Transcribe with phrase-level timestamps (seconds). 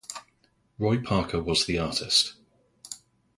[0.79, 2.33] Roy Parker was the artist.